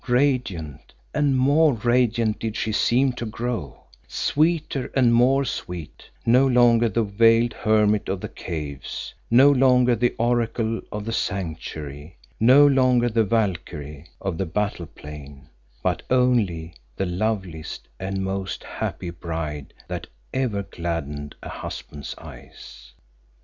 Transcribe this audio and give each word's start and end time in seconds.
Radiant 0.07 0.95
and 1.13 1.37
more 1.37 1.75
radiant 1.75 2.39
did 2.39 2.55
she 2.55 2.71
seem 2.71 3.13
to 3.13 3.23
grow, 3.23 3.81
sweeter 4.07 4.91
and 4.95 5.13
more 5.13 5.45
sweet, 5.45 6.09
no 6.25 6.47
longer 6.47 6.89
the 6.89 7.03
veiled 7.03 7.53
Hermit 7.53 8.09
of 8.09 8.19
the 8.19 8.27
Caves, 8.27 9.13
no 9.29 9.51
longer 9.51 9.95
the 9.95 10.15
Oracle 10.17 10.81
of 10.91 11.05
the 11.05 11.13
Sanctuary, 11.13 12.17
no 12.39 12.65
longer 12.65 13.09
the 13.09 13.23
Valkyrie 13.23 14.07
of 14.19 14.39
the 14.39 14.45
battle 14.47 14.87
plain, 14.87 15.47
but 15.83 16.01
only 16.09 16.73
the 16.95 17.05
loveliest 17.05 17.87
and 17.99 18.23
most 18.23 18.63
happy 18.63 19.11
bride 19.11 19.71
that 19.87 20.07
ever 20.33 20.63
gladdened 20.63 21.35
a 21.43 21.49
husband's 21.49 22.15
eyes. 22.17 22.93